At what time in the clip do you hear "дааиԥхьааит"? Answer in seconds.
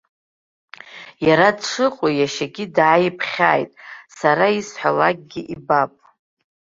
2.75-3.71